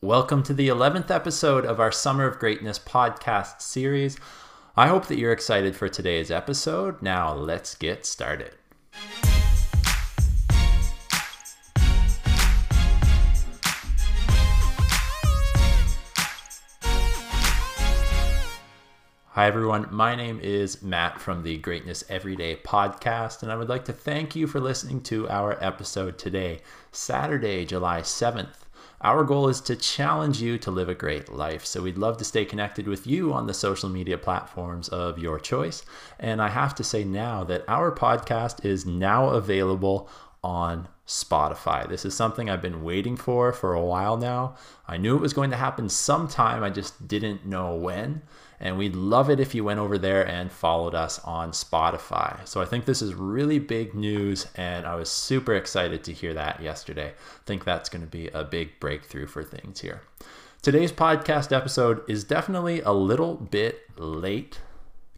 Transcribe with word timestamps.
Welcome 0.00 0.44
to 0.44 0.54
the 0.54 0.68
11th 0.68 1.10
episode 1.10 1.66
of 1.66 1.80
our 1.80 1.90
Summer 1.90 2.24
of 2.24 2.38
Greatness 2.38 2.78
podcast 2.78 3.60
series. 3.60 4.16
I 4.76 4.86
hope 4.86 5.06
that 5.06 5.18
you're 5.18 5.32
excited 5.32 5.74
for 5.74 5.88
today's 5.88 6.30
episode. 6.30 7.02
Now, 7.02 7.34
let's 7.34 7.74
get 7.74 8.06
started. 8.06 8.54
Hi, 19.30 19.46
everyone. 19.48 19.88
My 19.90 20.14
name 20.14 20.38
is 20.40 20.80
Matt 20.80 21.20
from 21.20 21.42
the 21.42 21.58
Greatness 21.58 22.04
Everyday 22.08 22.54
podcast, 22.54 23.42
and 23.42 23.50
I 23.50 23.56
would 23.56 23.68
like 23.68 23.84
to 23.86 23.92
thank 23.92 24.36
you 24.36 24.46
for 24.46 24.60
listening 24.60 25.00
to 25.02 25.28
our 25.28 25.58
episode 25.60 26.18
today, 26.18 26.60
Saturday, 26.92 27.64
July 27.64 28.02
7th. 28.02 28.67
Our 29.00 29.22
goal 29.22 29.48
is 29.48 29.60
to 29.62 29.76
challenge 29.76 30.42
you 30.42 30.58
to 30.58 30.72
live 30.72 30.88
a 30.88 30.94
great 30.94 31.32
life. 31.32 31.64
So 31.64 31.82
we'd 31.82 31.96
love 31.96 32.16
to 32.16 32.24
stay 32.24 32.44
connected 32.44 32.88
with 32.88 33.06
you 33.06 33.32
on 33.32 33.46
the 33.46 33.54
social 33.54 33.88
media 33.88 34.18
platforms 34.18 34.88
of 34.88 35.18
your 35.18 35.38
choice. 35.38 35.84
And 36.18 36.42
I 36.42 36.48
have 36.48 36.74
to 36.74 36.84
say 36.84 37.04
now 37.04 37.44
that 37.44 37.64
our 37.68 37.92
podcast 37.92 38.64
is 38.64 38.86
now 38.86 39.28
available 39.28 40.08
on 40.42 40.88
Spotify. 41.06 41.88
This 41.88 42.04
is 42.04 42.14
something 42.14 42.48
I've 42.50 42.62
been 42.62 42.82
waiting 42.82 43.16
for 43.16 43.52
for 43.52 43.74
a 43.74 43.84
while 43.84 44.16
now. 44.16 44.56
I 44.86 44.96
knew 44.96 45.16
it 45.16 45.22
was 45.22 45.32
going 45.32 45.50
to 45.50 45.56
happen 45.56 45.88
sometime, 45.88 46.62
I 46.62 46.70
just 46.70 47.08
didn't 47.08 47.46
know 47.46 47.74
when. 47.74 48.22
And 48.60 48.76
we'd 48.76 48.96
love 48.96 49.30
it 49.30 49.38
if 49.38 49.54
you 49.54 49.62
went 49.62 49.78
over 49.78 49.98
there 49.98 50.26
and 50.26 50.50
followed 50.50 50.94
us 50.94 51.20
on 51.20 51.52
Spotify. 51.52 52.46
So 52.46 52.60
I 52.60 52.64
think 52.64 52.84
this 52.84 53.00
is 53.00 53.14
really 53.14 53.60
big 53.60 53.94
news, 53.94 54.48
and 54.56 54.84
I 54.84 54.96
was 54.96 55.10
super 55.10 55.54
excited 55.54 56.02
to 56.04 56.12
hear 56.12 56.34
that 56.34 56.60
yesterday. 56.60 57.10
I 57.10 57.46
think 57.46 57.64
that's 57.64 57.88
going 57.88 58.02
to 58.02 58.10
be 58.10 58.28
a 58.28 58.42
big 58.42 58.80
breakthrough 58.80 59.26
for 59.26 59.44
things 59.44 59.80
here. 59.80 60.02
Today's 60.60 60.90
podcast 60.90 61.56
episode 61.56 62.02
is 62.08 62.24
definitely 62.24 62.80
a 62.80 62.92
little 62.92 63.36
bit 63.36 63.82
late 63.96 64.58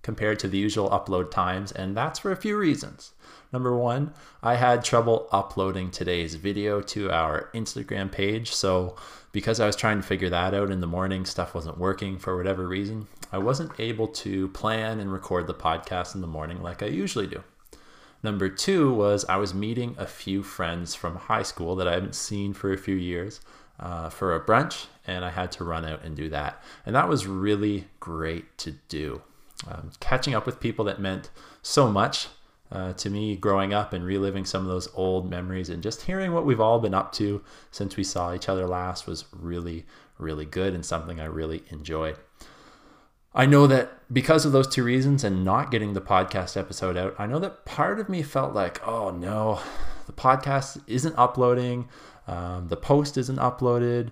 compared 0.03 0.39
to 0.41 0.48
the 0.48 0.59
usual 0.59 0.91
upload 0.91 1.31
times, 1.31 1.73
and 1.73 1.97
that's 1.97 2.19
for 2.19 2.33
a 2.33 2.37
few 2.37 2.56
reasons. 2.56 3.12
Number 3.53 3.77
one, 3.77 4.12
I 4.43 4.55
had 4.55 4.84
trouble 4.84 5.29
uploading 5.33 5.91
today's 5.91 6.37
video 6.37 6.81
to 6.83 7.11
our 7.11 7.51
Instagram 7.53 8.11
page. 8.11 8.53
So, 8.55 8.97
because 9.33 9.61
I 9.61 9.67
was 9.67 9.77
trying 9.77 10.01
to 10.01 10.06
figure 10.06 10.31
that 10.31 10.55
out 10.55 10.71
in 10.71 10.81
the 10.81 10.87
morning, 10.87 11.25
stuff 11.25 11.55
wasn't 11.55 11.78
working 11.78 12.19
for 12.19 12.37
whatever 12.37 12.67
reason. 12.67 13.09
I 13.33 13.39
wasn't 13.39 13.78
able 13.78 14.09
to 14.09 14.48
plan 14.48 15.01
and 15.01 15.12
record 15.12 15.47
the 15.47 15.55
podcast 15.55 16.15
in 16.15 16.21
the 16.21 16.27
morning 16.27 16.62
like 16.62 16.83
I 16.83 16.87
usually 16.87 17.27
do. 17.27 17.43
Number 18.23 18.48
two 18.48 18.93
was 18.93 19.25
I 19.28 19.37
was 19.37 19.55
meeting 19.55 19.95
a 19.98 20.06
few 20.06 20.43
friends 20.43 20.95
from 20.95 21.17
high 21.17 21.43
school 21.43 21.75
that 21.77 21.89
I 21.89 21.95
haven't 21.95 22.15
seen 22.15 22.53
for 22.53 22.73
a 22.73 22.78
few 22.78 22.95
years 22.95 23.41
uh, 23.78 24.11
for 24.11 24.34
a 24.34 24.45
brunch, 24.45 24.87
and 25.06 25.25
I 25.25 25.31
had 25.31 25.51
to 25.53 25.65
run 25.65 25.84
out 25.84 26.05
and 26.05 26.15
do 26.15 26.28
that. 26.28 26.62
And 26.84 26.95
that 26.95 27.09
was 27.09 27.27
really 27.27 27.87
great 27.98 28.59
to 28.59 28.73
do. 28.89 29.23
Um, 29.69 29.91
catching 30.00 30.34
up 30.34 30.47
with 30.47 30.61
people 30.61 30.84
that 30.86 31.00
meant 31.00 31.30
so 31.62 31.91
much 31.91 32.28
uh, 32.72 32.92
to 32.94 33.11
me 33.11 33.36
growing 33.36 33.75
up 33.75 33.92
and 33.92 34.05
reliving 34.05 34.44
some 34.44 34.62
of 34.62 34.69
those 34.69 34.89
old 34.94 35.28
memories 35.28 35.69
and 35.69 35.83
just 35.83 36.03
hearing 36.03 36.33
what 36.33 36.47
we've 36.47 36.61
all 36.61 36.78
been 36.78 36.94
up 36.94 37.12
to 37.12 37.42
since 37.70 37.97
we 37.97 38.05
saw 38.05 38.33
each 38.33 38.48
other 38.48 38.66
last 38.66 39.06
was 39.06 39.25
really, 39.33 39.84
really 40.19 40.44
good 40.44 40.72
and 40.72 40.84
something 40.84 41.20
I 41.20 41.25
really 41.25 41.62
enjoyed. 41.70 42.16
I 43.34 43.47
know 43.47 43.66
that 43.69 43.92
because 44.12 44.44
of 44.44 44.53
those 44.53 44.66
two 44.66 44.83
reasons 44.83 45.22
and 45.22 45.44
not 45.44 45.70
getting 45.70 45.92
the 45.92 46.00
podcast 46.00 46.56
episode 46.56 46.97
out, 46.97 47.14
I 47.19 47.27
know 47.27 47.38
that 47.38 47.64
part 47.64 48.00
of 48.00 48.08
me 48.08 48.22
felt 48.22 48.55
like, 48.55 48.86
oh 48.86 49.11
no, 49.11 49.61
the 50.06 50.12
podcast 50.12 50.83
isn't 50.86 51.14
uploading, 51.16 51.88
um, 52.27 52.69
the 52.69 52.77
post 52.77 53.16
isn't 53.16 53.38
uploaded, 53.38 54.11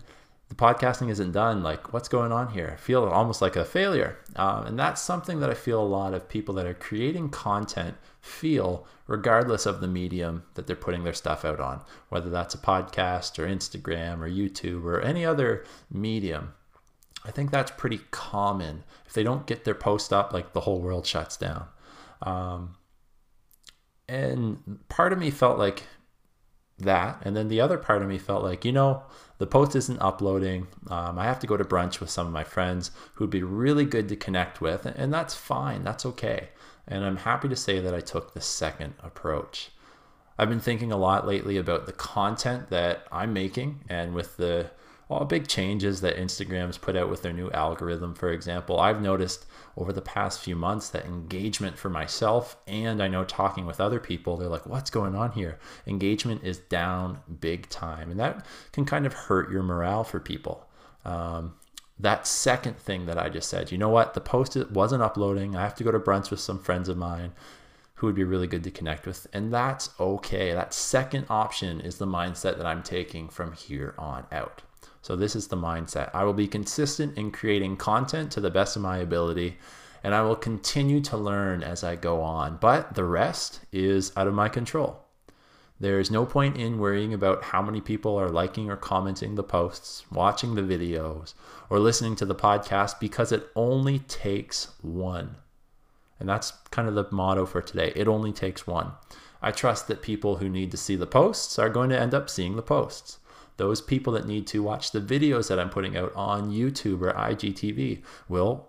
the 0.49 0.55
podcasting 0.55 1.11
isn't 1.11 1.33
done. 1.33 1.63
Like, 1.63 1.93
what's 1.93 2.09
going 2.09 2.33
on 2.33 2.53
here? 2.53 2.71
I 2.73 2.81
feel 2.81 3.05
almost 3.05 3.43
like 3.43 3.57
a 3.57 3.65
failure. 3.65 4.19
Um, 4.37 4.67
and 4.67 4.79
that's 4.79 5.03
something 5.03 5.41
that 5.41 5.51
I 5.51 5.55
feel 5.55 5.81
a 5.81 5.85
lot 5.85 6.15
of 6.15 6.29
people 6.29 6.55
that 6.55 6.67
are 6.67 6.75
creating 6.75 7.29
content 7.31 7.97
feel, 8.21 8.87
regardless 9.07 9.67
of 9.67 9.81
the 9.81 9.89
medium 9.89 10.45
that 10.55 10.67
they're 10.67 10.77
putting 10.77 11.05
their 11.05 11.13
stuff 11.13 11.45
out 11.45 11.61
on, 11.61 11.83
whether 12.09 12.31
that's 12.31 12.55
a 12.55 12.59
podcast 12.59 13.39
or 13.39 13.47
Instagram 13.47 14.21
or 14.21 14.29
YouTube 14.29 14.85
or 14.85 15.01
any 15.01 15.25
other 15.25 15.65
medium. 15.91 16.55
I 17.25 17.31
think 17.31 17.51
that's 17.51 17.71
pretty 17.73 18.01
common. 18.11 18.85
If 19.07 19.13
they 19.13 19.23
don't 19.23 19.47
get 19.47 19.65
their 19.65 19.75
post 19.75 20.13
up, 20.13 20.33
like 20.33 20.55
the 20.55 20.61
whole 20.61 20.81
world 20.81 21.07
shuts 21.07 21.37
down. 21.37 21.67
Um, 22.23 22.77
and 24.09 24.79
part 24.89 25.13
of 25.13 25.19
me 25.19 25.31
felt 25.31 25.59
like 25.59 25.83
that. 26.79 27.21
And 27.23 27.37
then 27.37 27.49
the 27.49 27.61
other 27.61 27.79
part 27.79 28.03
of 28.03 28.09
me 28.09 28.19
felt 28.19 28.43
like, 28.43 28.65
you 28.65 28.73
know, 28.73 29.03
the 29.39 29.47
post 29.47 29.77
isn't 29.77 30.01
uploading. 30.01 30.67
Um, 30.89 31.19
I 31.19 31.25
have 31.25 31.39
to 31.41 31.47
go 31.47 31.57
to 31.57 31.65
brunch 31.65 32.01
with 32.01 32.11
some 32.11 32.27
of 32.27 32.33
my 32.33 32.45
friends 32.45 32.91
who'd 33.15 33.31
be 33.31 33.43
really 33.43 33.85
good 33.85 34.09
to 34.09 34.17
connect 34.17 34.61
with. 34.61 34.87
And 34.87 35.13
that's 35.13 35.35
fine. 35.35 35.85
That's 35.85 36.07
okay. 36.07 36.49
And 36.87 37.05
I'm 37.05 37.19
happy 37.19 37.49
to 37.49 37.57
say 37.57 37.81
that 37.81 37.95
I 37.95 38.01
took 38.01 38.35
the 38.35 38.41
second 38.41 38.95
approach. 39.03 39.71
I've 40.39 40.49
been 40.49 40.61
thinking 40.61 40.93
a 40.93 40.97
lot 40.97 41.27
lately 41.27 41.57
about 41.57 41.87
the 41.87 41.93
content 41.93 42.71
that 42.71 43.07
I'm 43.11 43.33
making 43.33 43.85
and 43.89 44.15
with 44.15 44.37
the 44.37 44.71
all 45.11 45.25
big 45.25 45.49
changes 45.49 46.03
that 46.03 46.17
Instagram's 46.17 46.77
put 46.77 46.95
out 46.95 47.09
with 47.09 47.23
their 47.23 47.33
new 47.33 47.51
algorithm, 47.53 48.15
for 48.15 48.31
example, 48.31 48.79
I've 48.79 49.01
noticed 49.01 49.47
over 49.77 49.93
the 49.93 50.03
past 50.03 50.41
few 50.41 50.55
months 50.55 50.91
that 50.91 51.07
engagement 51.07 51.79
for 51.79 51.89
myself 51.89 52.57
and 52.67 53.03
I 53.03 53.09
know 53.09 53.25
talking 53.25 53.65
with 53.65 53.81
other 53.81 54.01
people, 54.01 54.37
they're 54.37 54.49
like, 54.49 54.67
what's 54.67 54.91
going 54.91 55.15
on 55.15 55.33
here? 55.33 55.59
Engagement 55.87 56.45
is 56.45 56.59
down 56.59 57.21
big 57.41 57.71
time. 57.71 58.11
And 58.11 58.21
that 58.21 58.45
can 58.73 58.85
kind 58.85 59.07
of 59.07 59.15
hurt 59.15 59.51
your 59.51 59.63
morale 59.63 60.05
for 60.05 60.21
people. 60.21 60.69
Um, 61.07 61.55
that 61.99 62.27
second 62.27 62.77
thing 62.79 63.07
that 63.07 63.19
I 63.19 63.31
just 63.31 63.49
said, 63.49 63.73
you 63.73 63.79
know 63.79 63.89
what? 63.89 64.15
The 64.15 64.21
post 64.21 64.57
wasn't 64.71 65.03
uploading. 65.03 65.57
I 65.57 65.63
have 65.63 65.75
to 65.77 65.85
go 65.85 65.91
to 65.91 65.99
brunch 65.99 66.31
with 66.31 66.41
some 66.41 66.59
friends 66.59 66.89
of 66.89 66.99
mine 66.99 67.33
who 67.95 68.07
would 68.07 68.15
be 68.15 68.25
really 68.25 68.47
good 68.47 68.63
to 68.65 68.71
connect 68.71 69.07
with. 69.07 69.27
And 69.33 69.53
that's 69.53 69.91
okay. 69.99 70.53
That 70.53 70.75
second 70.75 71.27
option 71.31 71.81
is 71.81 71.97
the 71.97 72.07
mindset 72.07 72.59
that 72.59 72.67
I'm 72.67 72.83
taking 72.83 73.29
from 73.29 73.53
here 73.53 73.95
on 73.99 74.27
out. 74.31 74.63
So 75.09 75.17
this 75.17 75.35
is 75.35 75.49
the 75.49 75.57
mindset. 75.57 76.11
I 76.13 76.25
will 76.25 76.35
be 76.35 76.47
consistent 76.47 77.17
in 77.17 77.31
creating 77.31 77.79
content 77.79 78.31
to 78.33 78.43
the 78.43 78.51
best 78.51 78.77
of 78.77 78.83
my 78.83 78.99
ability 78.99 79.57
and 80.05 80.15
I 80.15 80.21
will 80.21 80.37
continue 80.37 81.01
to 81.01 81.17
learn 81.17 81.63
as 81.63 81.83
I 81.83 81.97
go 81.97 82.21
on, 82.21 82.59
but 82.61 82.95
the 82.95 83.05
rest 83.05 83.61
is 83.73 84.13
out 84.19 84.27
of 84.27 84.35
my 84.35 84.51
control. 84.51 85.01
There 85.81 85.99
is 85.99 86.11
no 86.11 86.27
point 86.27 86.59
in 86.59 86.79
worrying 86.79 87.15
about 87.15 87.43
how 87.43 87.63
many 87.63 87.81
people 87.81 88.19
are 88.19 88.29
liking 88.29 88.71
or 88.71 88.77
commenting 88.77 89.35
the 89.35 89.43
posts, 89.43 90.05
watching 90.13 90.57
the 90.57 90.61
videos, 90.61 91.33
or 91.71 91.79
listening 91.79 92.15
to 92.17 92.27
the 92.27 92.35
podcast 92.35 93.01
because 93.01 93.33
it 93.33 93.49
only 93.57 94.01
takes 94.01 94.75
one. 94.83 95.37
And 96.21 96.29
that's 96.29 96.51
kind 96.71 96.87
of 96.87 96.95
the 96.95 97.07
motto 97.11 97.47
for 97.47 97.63
today. 97.63 97.95
It 97.97 98.09
only 98.09 98.35
takes 98.35 98.67
one. 98.67 98.93
I 99.41 99.53
trust 99.53 99.89
that 99.89 100.03
people 100.03 100.37
who 100.37 100.51
need 100.51 100.71
to 100.73 100.77
see 100.77 100.97
the 100.97 101.07
posts 101.07 101.59
are 101.59 101.71
going 101.71 101.89
to 101.89 101.99
end 101.99 102.13
up 102.13 102.29
seeing 102.29 102.57
the 102.57 102.63
posts 102.63 103.21
those 103.59 103.81
people 103.81 104.13
that 104.15 104.27
need 104.27 104.47
to 104.49 104.63
watch 104.63 104.93
the 104.93 105.01
videos 105.01 105.49
that 105.49 105.61
I'm 105.61 105.69
putting 105.69 105.97
out 105.97 106.13
on 106.17 106.51
YouTube 106.51 107.03
or 107.03 107.13
IGTV 107.13 108.03
will 108.29 108.69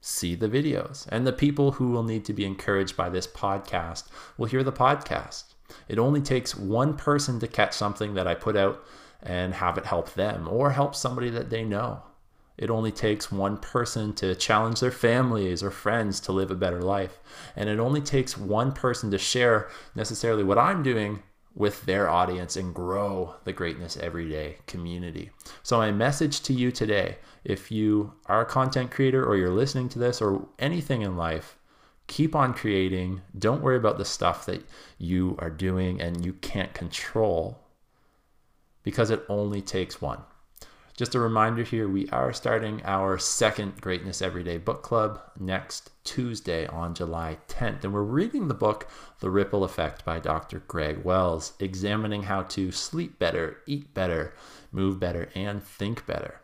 see 0.00 0.34
the 0.34 0.48
videos. 0.48 1.06
And 1.10 1.26
the 1.26 1.32
people 1.32 1.72
who 1.72 1.90
will 1.90 2.02
need 2.02 2.24
to 2.24 2.32
be 2.32 2.44
encouraged 2.44 2.96
by 2.96 3.08
this 3.08 3.26
podcast 3.26 4.08
will 4.36 4.46
hear 4.46 4.64
the 4.64 4.72
podcast. 4.72 5.44
It 5.88 5.98
only 5.98 6.20
takes 6.20 6.56
one 6.56 6.96
person 6.96 7.38
to 7.40 7.46
catch 7.46 7.74
something 7.74 8.14
that 8.14 8.26
I 8.26 8.34
put 8.34 8.56
out 8.56 8.82
and 9.22 9.54
have 9.54 9.76
it 9.78 9.86
help 9.86 10.14
them 10.14 10.48
or 10.48 10.70
help 10.70 10.94
somebody 10.94 11.30
that 11.30 11.50
they 11.50 11.62
know. 11.62 12.02
It 12.56 12.70
only 12.70 12.92
takes 12.92 13.30
one 13.30 13.56
person 13.58 14.12
to 14.14 14.34
challenge 14.34 14.80
their 14.80 14.90
families 14.90 15.62
or 15.62 15.70
friends 15.70 16.20
to 16.20 16.32
live 16.32 16.50
a 16.50 16.54
better 16.54 16.82
life. 16.82 17.18
And 17.56 17.68
it 17.68 17.78
only 17.78 18.00
takes 18.00 18.36
one 18.36 18.72
person 18.72 19.10
to 19.10 19.18
share 19.18 19.68
necessarily 19.94 20.44
what 20.44 20.58
I'm 20.58 20.82
doing 20.82 21.22
with 21.54 21.84
their 21.84 22.08
audience 22.08 22.56
and 22.56 22.74
grow 22.74 23.34
the 23.44 23.52
Greatness 23.52 23.96
Everyday 23.96 24.58
community. 24.66 25.30
So, 25.62 25.78
my 25.78 25.90
message 25.90 26.40
to 26.42 26.52
you 26.52 26.70
today 26.70 27.18
if 27.44 27.70
you 27.70 28.12
are 28.26 28.42
a 28.42 28.46
content 28.46 28.90
creator 28.90 29.24
or 29.24 29.36
you're 29.36 29.50
listening 29.50 29.88
to 29.90 29.98
this 29.98 30.20
or 30.20 30.46
anything 30.58 31.02
in 31.02 31.16
life, 31.16 31.56
keep 32.06 32.34
on 32.34 32.54
creating. 32.54 33.22
Don't 33.38 33.62
worry 33.62 33.76
about 33.76 33.98
the 33.98 34.04
stuff 34.04 34.46
that 34.46 34.64
you 34.98 35.36
are 35.38 35.50
doing 35.50 36.00
and 36.00 36.24
you 36.24 36.34
can't 36.34 36.74
control 36.74 37.58
because 38.82 39.10
it 39.10 39.24
only 39.28 39.62
takes 39.62 40.00
one. 40.00 40.20
Just 41.00 41.14
a 41.14 41.18
reminder 41.18 41.62
here 41.62 41.88
we 41.88 42.10
are 42.10 42.30
starting 42.30 42.82
our 42.84 43.16
second 43.16 43.80
Greatness 43.80 44.20
Everyday 44.20 44.58
book 44.58 44.82
club 44.82 45.18
next 45.38 45.92
Tuesday 46.04 46.66
on 46.66 46.92
July 46.92 47.38
10th. 47.48 47.84
And 47.84 47.94
we're 47.94 48.02
reading 48.02 48.48
the 48.48 48.52
book 48.52 48.86
The 49.20 49.30
Ripple 49.30 49.64
Effect 49.64 50.04
by 50.04 50.18
Dr. 50.18 50.58
Greg 50.68 51.02
Wells, 51.02 51.54
examining 51.58 52.24
how 52.24 52.42
to 52.42 52.70
sleep 52.70 53.18
better, 53.18 53.62
eat 53.66 53.94
better, 53.94 54.34
move 54.72 55.00
better, 55.00 55.30
and 55.34 55.62
think 55.62 56.04
better. 56.04 56.42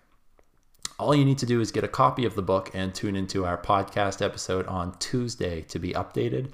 All 0.98 1.14
you 1.14 1.26
need 1.26 1.36
to 1.40 1.44
do 1.44 1.60
is 1.60 1.70
get 1.70 1.84
a 1.84 1.88
copy 1.88 2.24
of 2.24 2.34
the 2.34 2.40
book 2.40 2.70
and 2.72 2.94
tune 2.94 3.14
into 3.14 3.44
our 3.44 3.58
podcast 3.58 4.24
episode 4.24 4.66
on 4.68 4.96
Tuesday 4.98 5.60
to 5.68 5.78
be 5.78 5.92
updated. 5.92 6.52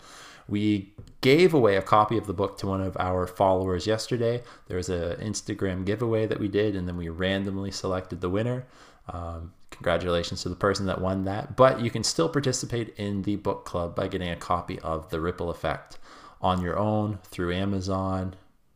We 0.49 0.93
gave 1.23 1.55
away 1.55 1.77
a 1.77 1.83
copy 1.83 2.19
of 2.19 2.27
the 2.27 2.35
book 2.35 2.59
to 2.59 2.67
one 2.67 2.83
of 2.83 2.97
our 2.99 3.27
followers 3.27 3.87
yesterday. 3.87 4.43
There 4.67 4.77
was 4.77 4.91
an 4.91 5.17
Instagram 5.17 5.87
giveaway 5.87 6.27
that 6.27 6.39
we 6.39 6.49
did, 6.49 6.77
and 6.77 6.87
then 6.87 6.99
we 6.99 7.09
randomly 7.09 7.71
selected 7.71 8.21
the 8.21 8.29
winner. 8.29 8.67
Um, 9.09 9.53
congratulations 9.71 10.43
to 10.43 10.49
the 10.49 10.57
person 10.57 10.87
that 10.87 11.01
won 11.01 11.25
that. 11.25 11.57
But 11.57 11.81
you 11.81 11.91
can 11.91 12.05
still 12.05 12.29
participate 12.29 12.95
in 12.99 13.23
the 13.23 13.37
book 13.37 13.65
club 13.65 13.95
by 13.95 14.09
getting 14.09 14.31
a 14.31 14.37
copy 14.37 14.79
of 14.81 15.11
The 15.11 15.21
Ripple 15.21 15.49
Effect 15.49 15.99
on 16.41 16.61
your 16.61 16.77
own 16.77 17.21
through 17.25 17.55
Amazon, 17.55 18.35